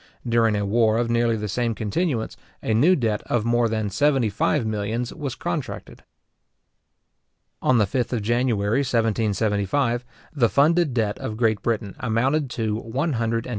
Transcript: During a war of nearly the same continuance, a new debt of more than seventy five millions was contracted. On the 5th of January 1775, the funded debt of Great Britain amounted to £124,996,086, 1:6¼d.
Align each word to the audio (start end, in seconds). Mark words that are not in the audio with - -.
During 0.27 0.55
a 0.55 0.65
war 0.65 0.97
of 0.97 1.11
nearly 1.11 1.35
the 1.37 1.47
same 1.47 1.75
continuance, 1.75 2.35
a 2.63 2.73
new 2.73 2.95
debt 2.95 3.21
of 3.27 3.45
more 3.45 3.69
than 3.69 3.91
seventy 3.91 4.31
five 4.31 4.65
millions 4.65 5.13
was 5.13 5.35
contracted. 5.35 6.03
On 7.61 7.77
the 7.77 7.85
5th 7.85 8.11
of 8.11 8.23
January 8.23 8.79
1775, 8.79 10.03
the 10.33 10.49
funded 10.49 10.95
debt 10.95 11.19
of 11.19 11.37
Great 11.37 11.61
Britain 11.61 11.95
amounted 11.99 12.49
to 12.49 12.77
£124,996,086, 12.81 13.19
1:6¼d. 13.43 13.49